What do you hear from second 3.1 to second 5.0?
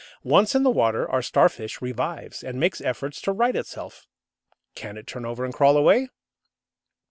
to right itself. Can